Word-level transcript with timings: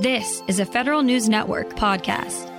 This 0.00 0.42
is 0.46 0.60
a 0.60 0.66
Federal 0.66 1.02
News 1.02 1.26
Network 1.26 1.70
podcast. 1.70 2.52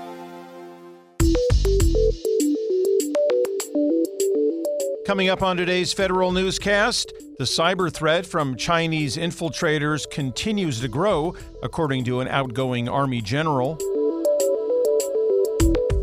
Coming 5.05 5.29
up 5.29 5.43
on 5.43 5.55
today's 5.55 5.93
Federal 5.93 6.31
Newscast, 6.31 7.13
the 7.37 7.43
cyber 7.43 7.93
threat 7.93 8.25
from 8.25 8.55
Chinese 8.55 9.17
infiltrators 9.17 10.09
continues 10.09 10.81
to 10.81 10.87
grow, 10.87 11.35
according 11.61 12.05
to 12.05 12.21
an 12.21 12.27
outgoing 12.27 12.89
Army 12.89 13.21
general. 13.21 13.75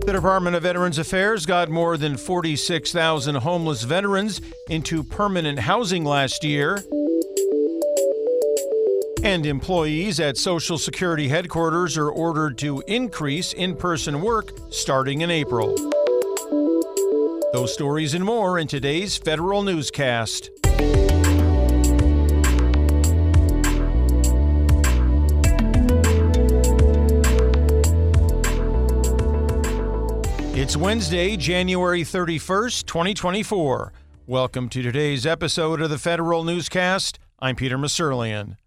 The 0.06 0.12
Department 0.12 0.54
of 0.54 0.62
Veterans 0.62 0.98
Affairs 0.98 1.46
got 1.46 1.68
more 1.68 1.96
than 1.96 2.16
46,000 2.16 3.34
homeless 3.34 3.82
veterans 3.82 4.40
into 4.68 5.02
permanent 5.02 5.58
housing 5.58 6.04
last 6.04 6.44
year. 6.44 6.84
And 9.24 9.46
employees 9.46 10.20
at 10.20 10.36
Social 10.36 10.76
Security 10.76 11.28
headquarters 11.28 11.96
are 11.96 12.10
ordered 12.10 12.58
to 12.58 12.84
increase 12.86 13.54
in 13.54 13.74
person 13.74 14.20
work 14.20 14.52
starting 14.68 15.22
in 15.22 15.30
April. 15.30 15.74
Those 17.54 17.72
stories 17.72 18.12
and 18.12 18.22
more 18.22 18.58
in 18.58 18.66
today's 18.66 19.16
Federal 19.16 19.62
Newscast. 19.62 20.50
It's 30.54 30.76
Wednesday, 30.76 31.38
January 31.38 32.02
31st, 32.02 32.84
2024. 32.84 33.92
Welcome 34.26 34.68
to 34.68 34.82
today's 34.82 35.24
episode 35.24 35.80
of 35.80 35.88
the 35.88 35.98
Federal 35.98 36.44
Newscast. 36.44 37.18
I'm 37.38 37.56
Peter 37.56 37.78
Musurlian. 37.78 38.58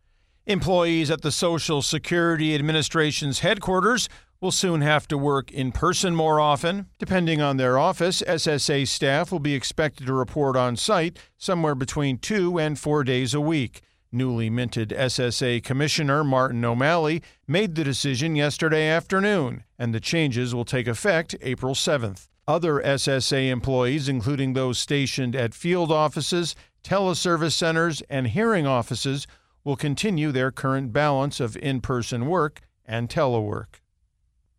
Employees 0.48 1.12
at 1.12 1.24
the 1.24 1.32
Social 1.34 1.82
Security 1.82 2.56
Administration's 2.56 3.40
headquarters 3.40 4.08
will 4.40 4.54
soon 4.54 4.80
have 4.80 5.06
to 5.10 5.18
work 5.18 5.52
in 5.52 5.74
person 5.74 6.16
more 6.16 6.40
often. 6.40 6.86
Depending 7.00 7.42
on 7.42 7.58
their 7.58 7.78
office, 7.78 8.22
SSA 8.22 8.88
staff 8.88 9.30
will 9.30 9.42
be 9.42 9.54
expected 9.54 10.08
to 10.08 10.14
report 10.14 10.56
on 10.56 10.78
site 10.78 11.20
somewhere 11.38 11.76
between 11.76 12.18
two 12.18 12.58
and 12.58 12.80
four 12.80 13.04
days 13.04 13.34
a 13.34 13.42
week. 13.42 13.82
Newly 14.10 14.50
minted 14.50 14.92
SSA 14.92 15.66
Commissioner 15.66 16.24
Martin 16.24 16.64
O'Malley 16.64 17.22
made 17.46 17.76
the 17.76 17.84
decision 17.84 18.38
yesterday 18.38 18.88
afternoon, 18.88 19.66
and 19.78 19.94
the 19.94 20.00
changes 20.00 20.56
will 20.56 20.64
take 20.64 20.88
effect 20.88 21.36
April 21.42 21.76
7th. 21.76 22.30
Other 22.48 22.80
SSA 22.80 23.50
employees, 23.50 24.08
including 24.08 24.54
those 24.54 24.80
stationed 24.80 25.36
at 25.36 25.54
field 25.54 25.92
offices, 25.92 26.56
teleservice 26.86 27.52
centers, 27.52 28.02
and 28.10 28.28
hearing 28.28 28.66
offices, 28.66 29.28
will 29.68 29.76
continue 29.76 30.32
their 30.32 30.50
current 30.50 30.94
balance 30.94 31.42
of 31.42 31.58
in 31.58 31.82
person 31.82 32.26
work 32.26 32.62
and 32.86 33.10
telework. 33.10 33.82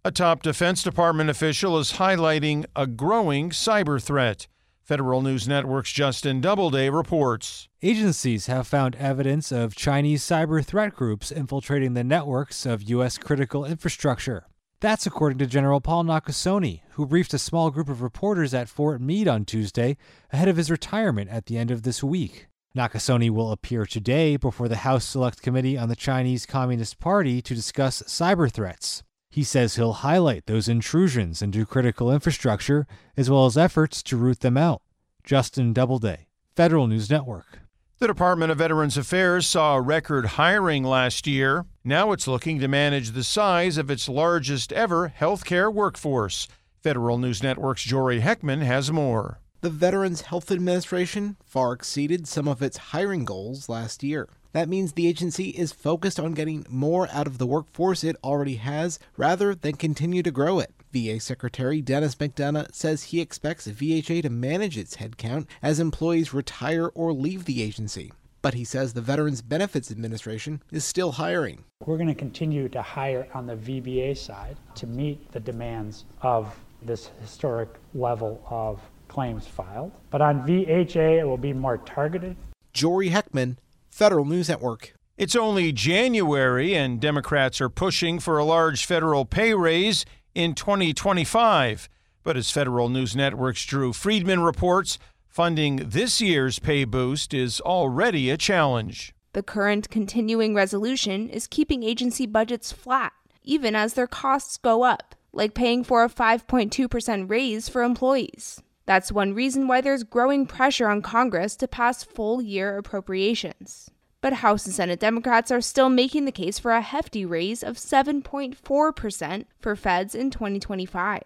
A 0.04 0.10
top 0.10 0.42
Defense 0.42 0.82
Department 0.82 1.30
official 1.30 1.78
is 1.78 1.94
highlighting 1.94 2.66
a 2.76 2.86
growing 2.86 3.48
cyber 3.48 4.02
threat. 4.02 4.48
Federal 4.82 5.22
News 5.22 5.48
Network's 5.48 5.92
Justin 5.92 6.42
Doubleday 6.42 6.90
reports. 6.90 7.68
Agencies 7.80 8.48
have 8.48 8.66
found 8.66 8.96
evidence 8.96 9.50
of 9.50 9.74
Chinese 9.74 10.22
cyber 10.22 10.62
threat 10.62 10.94
groups 10.94 11.32
infiltrating 11.32 11.94
the 11.94 12.04
networks 12.04 12.66
of 12.66 12.82
U.S. 12.90 13.16
critical 13.16 13.64
infrastructure. 13.64 14.44
That's 14.80 15.06
according 15.06 15.38
to 15.38 15.46
General 15.46 15.80
Paul 15.80 16.04
Nakasone, 16.04 16.82
who 16.90 17.06
briefed 17.06 17.32
a 17.32 17.38
small 17.38 17.70
group 17.70 17.88
of 17.88 18.02
reporters 18.02 18.52
at 18.52 18.68
Fort 18.68 19.00
Meade 19.00 19.26
on 19.26 19.46
Tuesday 19.46 19.96
ahead 20.34 20.48
of 20.48 20.58
his 20.58 20.70
retirement 20.70 21.30
at 21.30 21.46
the 21.46 21.56
end 21.56 21.70
of 21.70 21.82
this 21.82 22.04
week. 22.04 22.47
Nakasone 22.76 23.30
will 23.30 23.50
appear 23.50 23.86
today 23.86 24.36
before 24.36 24.68
the 24.68 24.76
House 24.76 25.04
Select 25.04 25.42
Committee 25.42 25.78
on 25.78 25.88
the 25.88 25.96
Chinese 25.96 26.44
Communist 26.44 26.98
Party 26.98 27.40
to 27.40 27.54
discuss 27.54 28.02
cyber 28.02 28.52
threats. 28.52 29.02
He 29.30 29.42
says 29.42 29.76
he'll 29.76 29.94
highlight 29.94 30.46
those 30.46 30.68
intrusions 30.68 31.40
into 31.40 31.64
critical 31.64 32.12
infrastructure 32.12 32.86
as 33.16 33.30
well 33.30 33.46
as 33.46 33.56
efforts 33.56 34.02
to 34.04 34.16
root 34.16 34.40
them 34.40 34.56
out. 34.56 34.82
Justin 35.24 35.72
Doubleday, 35.72 36.26
Federal 36.56 36.86
News 36.86 37.10
Network. 37.10 37.60
The 38.00 38.06
Department 38.06 38.52
of 38.52 38.58
Veterans 38.58 38.96
Affairs 38.96 39.46
saw 39.46 39.76
a 39.76 39.80
record 39.80 40.26
hiring 40.26 40.84
last 40.84 41.26
year. 41.26 41.64
Now 41.82 42.12
it's 42.12 42.28
looking 42.28 42.60
to 42.60 42.68
manage 42.68 43.10
the 43.10 43.24
size 43.24 43.76
of 43.76 43.90
its 43.90 44.08
largest 44.08 44.72
ever 44.72 45.12
healthcare 45.18 45.72
workforce. 45.72 46.48
Federal 46.82 47.18
News 47.18 47.42
Network's 47.42 47.82
Jory 47.82 48.20
Heckman 48.20 48.62
has 48.62 48.92
more 48.92 49.40
the 49.60 49.70
Veterans 49.70 50.20
Health 50.20 50.52
Administration 50.52 51.36
far 51.44 51.72
exceeded 51.72 52.28
some 52.28 52.46
of 52.46 52.62
its 52.62 52.76
hiring 52.76 53.24
goals 53.24 53.68
last 53.68 54.04
year. 54.04 54.28
That 54.52 54.68
means 54.68 54.92
the 54.92 55.08
agency 55.08 55.50
is 55.50 55.72
focused 55.72 56.20
on 56.20 56.34
getting 56.34 56.64
more 56.68 57.08
out 57.12 57.26
of 57.26 57.38
the 57.38 57.46
workforce 57.46 58.04
it 58.04 58.16
already 58.22 58.56
has 58.56 59.00
rather 59.16 59.56
than 59.56 59.74
continue 59.74 60.22
to 60.22 60.30
grow 60.30 60.60
it. 60.60 60.72
VA 60.92 61.18
Secretary 61.18 61.82
Dennis 61.82 62.14
McDonough 62.14 62.72
says 62.72 63.04
he 63.04 63.20
expects 63.20 63.66
VHA 63.66 64.22
to 64.22 64.30
manage 64.30 64.78
its 64.78 64.96
headcount 64.96 65.46
as 65.60 65.80
employees 65.80 66.32
retire 66.32 66.86
or 66.94 67.12
leave 67.12 67.44
the 67.44 67.62
agency. 67.62 68.12
But 68.40 68.54
he 68.54 68.64
says 68.64 68.92
the 68.92 69.00
Veterans 69.00 69.42
Benefits 69.42 69.90
Administration 69.90 70.62
is 70.70 70.84
still 70.84 71.12
hiring. 71.12 71.64
We're 71.84 71.96
going 71.96 72.06
to 72.08 72.14
continue 72.14 72.68
to 72.68 72.80
hire 72.80 73.26
on 73.34 73.46
the 73.46 73.56
VBA 73.56 74.16
side 74.16 74.56
to 74.76 74.86
meet 74.86 75.32
the 75.32 75.40
demands 75.40 76.04
of 76.22 76.56
this 76.80 77.10
historic 77.20 77.68
level 77.92 78.40
of 78.48 78.80
claims 79.18 79.48
filed. 79.48 79.90
But 80.10 80.22
on 80.22 80.46
VHA, 80.46 81.18
it 81.18 81.24
will 81.24 81.36
be 81.36 81.52
more 81.52 81.78
targeted. 81.78 82.36
Jory 82.72 83.10
Heckman, 83.10 83.56
Federal 83.90 84.24
News 84.24 84.48
Network. 84.48 84.94
It's 85.16 85.34
only 85.34 85.72
January, 85.72 86.76
and 86.76 87.00
Democrats 87.00 87.60
are 87.60 87.68
pushing 87.68 88.20
for 88.20 88.38
a 88.38 88.44
large 88.44 88.86
federal 88.86 89.24
pay 89.24 89.54
raise 89.54 90.04
in 90.36 90.54
2025. 90.54 91.88
But 92.22 92.36
as 92.36 92.52
Federal 92.52 92.88
News 92.88 93.16
Network's 93.16 93.66
Drew 93.66 93.92
Friedman 93.92 94.42
reports, 94.42 95.00
funding 95.26 95.88
this 95.88 96.20
year's 96.20 96.60
pay 96.60 96.84
boost 96.84 97.34
is 97.34 97.60
already 97.62 98.30
a 98.30 98.36
challenge. 98.36 99.12
The 99.32 99.42
current 99.42 99.90
continuing 99.90 100.54
resolution 100.54 101.28
is 101.28 101.48
keeping 101.48 101.82
agency 101.82 102.26
budgets 102.26 102.70
flat, 102.70 103.14
even 103.42 103.74
as 103.74 103.94
their 103.94 104.06
costs 104.06 104.58
go 104.58 104.84
up, 104.84 105.16
like 105.32 105.54
paying 105.54 105.82
for 105.82 106.04
a 106.04 106.08
5.2% 106.08 107.28
raise 107.28 107.68
for 107.68 107.82
employees. 107.82 108.62
That's 108.88 109.12
one 109.12 109.34
reason 109.34 109.68
why 109.68 109.82
there's 109.82 110.02
growing 110.02 110.46
pressure 110.46 110.88
on 110.88 111.02
Congress 111.02 111.56
to 111.56 111.68
pass 111.68 112.02
full 112.02 112.40
year 112.40 112.78
appropriations. 112.78 113.90
But 114.22 114.32
House 114.32 114.64
and 114.64 114.74
Senate 114.74 114.98
Democrats 114.98 115.50
are 115.50 115.60
still 115.60 115.90
making 115.90 116.24
the 116.24 116.32
case 116.32 116.58
for 116.58 116.70
a 116.70 116.80
hefty 116.80 117.26
raise 117.26 117.62
of 117.62 117.76
7.4% 117.76 119.44
for 119.60 119.76
feds 119.76 120.14
in 120.14 120.30
2025. 120.30 121.20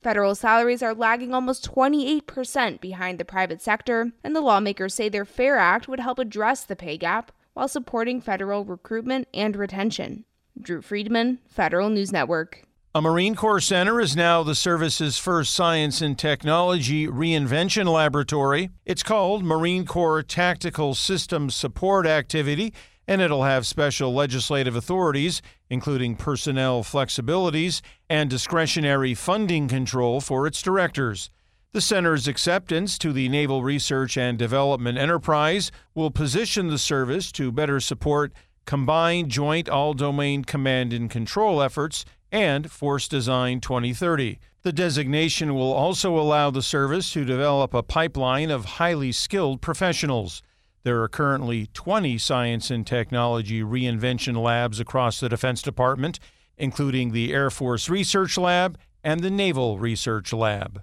Federal 0.00 0.36
salaries 0.36 0.80
are 0.80 0.94
lagging 0.94 1.34
almost 1.34 1.68
28% 1.68 2.80
behind 2.80 3.18
the 3.18 3.24
private 3.24 3.60
sector, 3.60 4.12
and 4.22 4.36
the 4.36 4.40
lawmakers 4.40 4.94
say 4.94 5.08
their 5.08 5.24
FAIR 5.24 5.56
Act 5.56 5.88
would 5.88 5.98
help 5.98 6.20
address 6.20 6.62
the 6.62 6.76
pay 6.76 6.96
gap 6.96 7.32
while 7.52 7.66
supporting 7.66 8.20
federal 8.20 8.64
recruitment 8.64 9.26
and 9.34 9.56
retention. 9.56 10.24
Drew 10.56 10.82
Friedman, 10.82 11.40
Federal 11.48 11.90
News 11.90 12.12
Network. 12.12 12.67
A 12.94 13.02
Marine 13.02 13.34
Corps 13.34 13.60
Center 13.60 14.00
is 14.00 14.16
now 14.16 14.42
the 14.42 14.54
service's 14.54 15.18
first 15.18 15.54
science 15.54 16.00
and 16.00 16.18
technology 16.18 17.06
reinvention 17.06 17.86
laboratory. 17.86 18.70
It's 18.86 19.02
called 19.02 19.44
Marine 19.44 19.84
Corps 19.84 20.22
Tactical 20.22 20.94
Systems 20.94 21.54
Support 21.54 22.06
Activity, 22.06 22.72
and 23.06 23.20
it'll 23.20 23.44
have 23.44 23.66
special 23.66 24.14
legislative 24.14 24.74
authorities, 24.74 25.42
including 25.68 26.16
personnel 26.16 26.82
flexibilities 26.82 27.82
and 28.08 28.30
discretionary 28.30 29.12
funding 29.12 29.68
control 29.68 30.22
for 30.22 30.46
its 30.46 30.62
directors. 30.62 31.28
The 31.72 31.82
center's 31.82 32.26
acceptance 32.26 32.96
to 32.98 33.12
the 33.12 33.28
Naval 33.28 33.62
Research 33.62 34.16
and 34.16 34.38
Development 34.38 34.96
Enterprise 34.96 35.70
will 35.94 36.10
position 36.10 36.68
the 36.68 36.78
service 36.78 37.30
to 37.32 37.52
better 37.52 37.80
support 37.80 38.32
combined 38.64 39.30
joint 39.30 39.68
all 39.68 39.92
domain 39.94 40.44
command 40.44 40.92
and 40.94 41.10
control 41.10 41.62
efforts 41.62 42.06
and 42.30 42.70
Force 42.70 43.08
Design 43.08 43.60
2030. 43.60 44.38
The 44.62 44.72
designation 44.72 45.54
will 45.54 45.72
also 45.72 46.18
allow 46.18 46.50
the 46.50 46.62
service 46.62 47.12
to 47.12 47.24
develop 47.24 47.72
a 47.72 47.82
pipeline 47.82 48.50
of 48.50 48.64
highly 48.64 49.12
skilled 49.12 49.60
professionals. 49.60 50.42
There 50.82 51.02
are 51.02 51.08
currently 51.08 51.68
20 51.72 52.18
science 52.18 52.70
and 52.70 52.86
technology 52.86 53.62
reinvention 53.62 54.42
labs 54.42 54.80
across 54.80 55.20
the 55.20 55.28
Defense 55.28 55.62
Department, 55.62 56.18
including 56.56 57.12
the 57.12 57.32
Air 57.32 57.50
Force 57.50 57.88
Research 57.88 58.36
Lab 58.36 58.78
and 59.02 59.20
the 59.20 59.30
Naval 59.30 59.78
Research 59.78 60.32
Lab. 60.32 60.82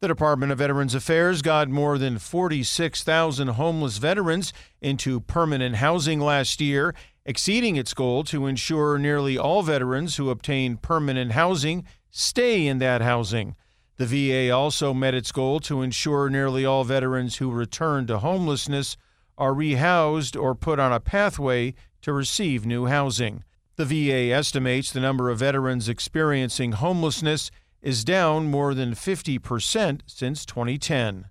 The 0.00 0.08
Department 0.08 0.52
of 0.52 0.58
Veterans 0.58 0.94
Affairs 0.94 1.42
got 1.42 1.68
more 1.68 1.98
than 1.98 2.18
46,000 2.18 3.48
homeless 3.48 3.98
veterans 3.98 4.52
into 4.80 5.18
permanent 5.20 5.76
housing 5.76 6.20
last 6.20 6.60
year 6.60 6.94
exceeding 7.28 7.76
its 7.76 7.92
goal 7.92 8.24
to 8.24 8.46
ensure 8.46 8.96
nearly 8.96 9.36
all 9.36 9.62
veterans 9.62 10.16
who 10.16 10.30
obtain 10.30 10.78
permanent 10.78 11.32
housing 11.32 11.84
stay 12.10 12.66
in 12.66 12.78
that 12.78 13.02
housing. 13.02 13.54
The 13.98 14.06
VA 14.06 14.50
also 14.50 14.94
met 14.94 15.12
its 15.14 15.30
goal 15.30 15.60
to 15.60 15.82
ensure 15.82 16.30
nearly 16.30 16.64
all 16.64 16.84
veterans 16.84 17.36
who 17.36 17.50
return 17.50 18.06
to 18.06 18.20
homelessness 18.20 18.96
are 19.36 19.52
rehoused 19.52 20.40
or 20.40 20.54
put 20.54 20.78
on 20.78 20.90
a 20.90 21.00
pathway 21.00 21.74
to 22.00 22.14
receive 22.14 22.64
new 22.64 22.86
housing. 22.86 23.44
The 23.76 23.84
VA 23.84 24.32
estimates 24.34 24.90
the 24.90 25.00
number 25.00 25.28
of 25.28 25.40
veterans 25.40 25.86
experiencing 25.86 26.72
homelessness 26.72 27.50
is 27.82 28.04
down 28.04 28.50
more 28.50 28.72
than 28.72 28.92
50% 28.92 30.00
since 30.06 30.46
2010. 30.46 31.26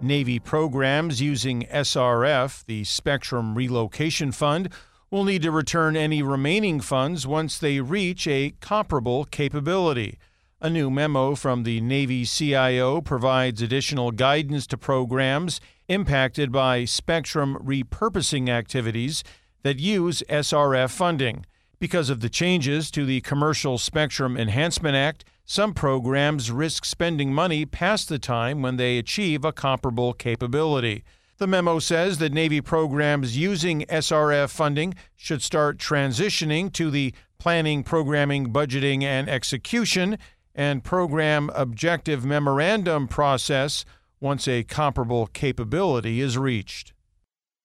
Navy 0.00 0.38
programs 0.38 1.20
using 1.20 1.64
SRF, 1.64 2.64
the 2.64 2.84
Spectrum 2.84 3.56
Relocation 3.56 4.30
Fund, 4.30 4.70
will 5.10 5.24
need 5.24 5.42
to 5.42 5.50
return 5.50 5.96
any 5.96 6.22
remaining 6.22 6.80
funds 6.80 7.26
once 7.26 7.58
they 7.58 7.80
reach 7.80 8.26
a 8.26 8.54
comparable 8.60 9.24
capability. 9.24 10.18
A 10.60 10.70
new 10.70 10.90
memo 10.90 11.34
from 11.34 11.64
the 11.64 11.80
Navy 11.80 12.24
CIO 12.24 13.00
provides 13.00 13.62
additional 13.62 14.12
guidance 14.12 14.66
to 14.68 14.76
programs 14.76 15.60
impacted 15.88 16.52
by 16.52 16.84
spectrum 16.84 17.58
repurposing 17.64 18.48
activities 18.48 19.24
that 19.62 19.78
use 19.80 20.22
SRF 20.28 20.90
funding. 20.90 21.44
Because 21.80 22.10
of 22.10 22.20
the 22.20 22.28
changes 22.28 22.90
to 22.90 23.06
the 23.06 23.22
Commercial 23.22 23.78
Spectrum 23.78 24.36
Enhancement 24.36 24.94
Act, 24.94 25.24
some 25.44 25.72
programs 25.72 26.52
risk 26.52 26.84
spending 26.84 27.34
money 27.34 27.66
past 27.66 28.08
the 28.08 28.18
time 28.18 28.62
when 28.62 28.76
they 28.76 28.98
achieve 28.98 29.44
a 29.44 29.52
comparable 29.52 30.12
capability. 30.12 31.02
The 31.40 31.46
memo 31.46 31.78
says 31.78 32.18
that 32.18 32.34
Navy 32.34 32.60
programs 32.60 33.34
using 33.34 33.86
SRF 33.86 34.50
funding 34.50 34.94
should 35.16 35.40
start 35.40 35.78
transitioning 35.78 36.70
to 36.74 36.90
the 36.90 37.14
planning, 37.38 37.82
programming, 37.82 38.52
budgeting, 38.52 39.04
and 39.04 39.26
execution 39.26 40.18
and 40.54 40.84
program 40.84 41.50
objective 41.54 42.26
memorandum 42.26 43.08
process 43.08 43.86
once 44.20 44.46
a 44.46 44.64
comparable 44.64 45.28
capability 45.28 46.20
is 46.20 46.36
reached. 46.36 46.92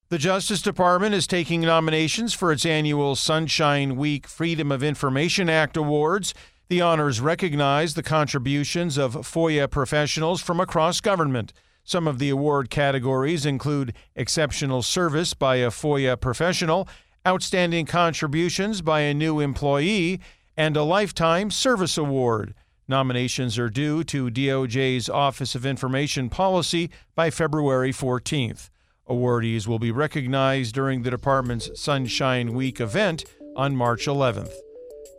The 0.08 0.16
Justice 0.16 0.62
Department 0.62 1.14
is 1.14 1.26
taking 1.26 1.60
nominations 1.60 2.32
for 2.32 2.50
its 2.52 2.64
annual 2.64 3.14
Sunshine 3.14 3.96
Week 3.96 4.26
Freedom 4.26 4.72
of 4.72 4.82
Information 4.82 5.50
Act 5.50 5.76
Awards. 5.76 6.32
The 6.68 6.80
honors 6.80 7.20
recognize 7.20 7.92
the 7.92 8.02
contributions 8.02 8.96
of 8.96 9.16
FOIA 9.16 9.68
professionals 9.68 10.40
from 10.40 10.60
across 10.60 11.02
government. 11.02 11.52
Some 11.86 12.08
of 12.08 12.18
the 12.18 12.30
award 12.30 12.68
categories 12.68 13.46
include 13.46 13.94
exceptional 14.16 14.82
service 14.82 15.34
by 15.34 15.56
a 15.56 15.70
FOIA 15.70 16.20
professional, 16.20 16.88
outstanding 17.24 17.86
contributions 17.86 18.82
by 18.82 19.02
a 19.02 19.14
new 19.14 19.38
employee, 19.38 20.20
and 20.56 20.76
a 20.76 20.82
lifetime 20.82 21.48
service 21.52 21.96
award. 21.96 22.54
Nominations 22.88 23.56
are 23.56 23.70
due 23.70 24.02
to 24.02 24.28
DOJ's 24.30 25.08
Office 25.08 25.54
of 25.54 25.64
Information 25.64 26.28
Policy 26.28 26.90
by 27.14 27.30
February 27.30 27.92
14th. 27.92 28.68
Awardees 29.08 29.68
will 29.68 29.78
be 29.78 29.92
recognized 29.92 30.74
during 30.74 31.02
the 31.02 31.10
department's 31.10 31.70
Sunshine 31.80 32.52
Week 32.52 32.80
event 32.80 33.24
on 33.54 33.76
March 33.76 34.06
11th. 34.06 34.52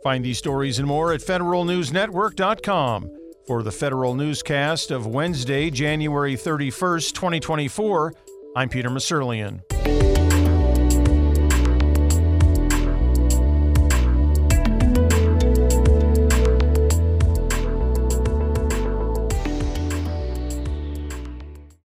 Find 0.02 0.22
these 0.22 0.36
stories 0.36 0.78
and 0.78 0.86
more 0.86 1.14
at 1.14 1.22
federalnewsnetwork.com. 1.22 3.17
For 3.48 3.62
the 3.62 3.72
Federal 3.72 4.14
Newscast 4.14 4.90
of 4.90 5.06
Wednesday, 5.06 5.70
January 5.70 6.36
31st, 6.36 7.14
2024, 7.14 8.14
I'm 8.54 8.68
Peter 8.68 8.90
Musurlian. 8.90 9.66